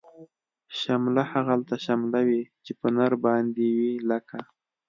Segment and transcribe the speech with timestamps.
[0.79, 4.39] شمله هغلته شمله وی، چه په نرباندی وی لکه